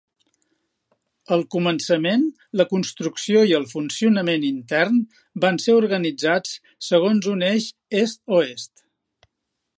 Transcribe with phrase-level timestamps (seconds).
[1.35, 2.23] Al començament,
[2.61, 4.99] la construcció i el funcionament intern
[5.45, 6.57] van ser organitzats
[6.91, 7.71] segons un eix
[8.03, 8.87] est-oest.